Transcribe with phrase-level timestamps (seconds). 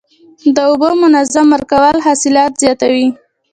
[0.55, 3.07] د اوبو منظم ورکول حاصلات زیاتوي.